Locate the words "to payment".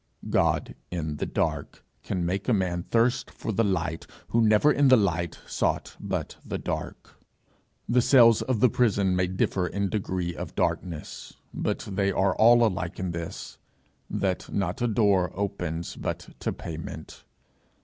16.39-17.23